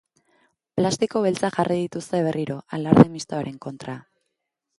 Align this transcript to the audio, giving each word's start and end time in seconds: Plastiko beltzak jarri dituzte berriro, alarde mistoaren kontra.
Plastiko 0.79 1.21
beltzak 1.25 1.59
jarri 1.59 1.77
dituzte 1.81 2.23
berriro, 2.29 2.57
alarde 2.79 3.07
mistoaren 3.19 3.61
kontra. 3.69 3.97